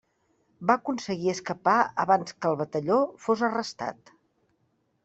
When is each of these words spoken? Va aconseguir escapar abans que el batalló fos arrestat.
Va 0.69 0.75
aconseguir 0.79 1.29
escapar 1.33 1.75
abans 2.05 2.37
que 2.39 2.51
el 2.53 2.59
batalló 2.65 2.99
fos 3.29 3.47
arrestat. 3.51 4.17